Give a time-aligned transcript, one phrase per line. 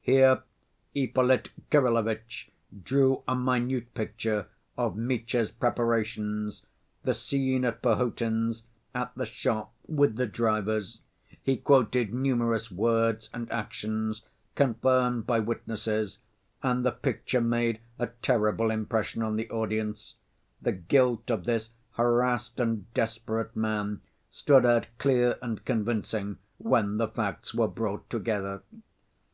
[0.00, 0.42] Here
[0.94, 2.50] Ippolit Kirillovitch
[2.82, 4.46] drew a minute picture
[4.78, 6.62] of Mitya's preparations,
[7.02, 8.62] the scene at Perhotin's,
[8.94, 11.02] at the shop, with the drivers.
[11.42, 14.22] He quoted numerous words and actions,
[14.54, 16.20] confirmed by witnesses,
[16.62, 20.14] and the picture made a terrible impression on the audience.
[20.62, 24.00] The guilt of this harassed and desperate man
[24.30, 28.62] stood out clear and convincing, when the facts were brought together.